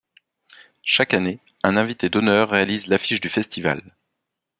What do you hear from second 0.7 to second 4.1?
Chaque année, un invité d'honneur réalise l'affiche du festival.